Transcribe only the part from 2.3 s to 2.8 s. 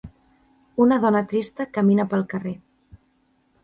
carrer.